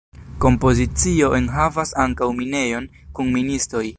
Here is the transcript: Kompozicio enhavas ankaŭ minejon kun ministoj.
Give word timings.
Kompozicio 0.45 1.27
enhavas 1.41 1.93
ankaŭ 2.05 2.31
minejon 2.41 2.91
kun 3.21 3.33
ministoj. 3.39 3.87